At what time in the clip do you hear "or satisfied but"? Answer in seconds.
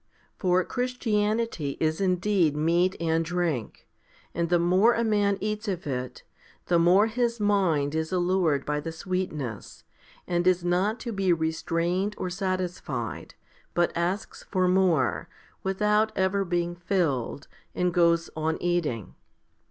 12.17-13.95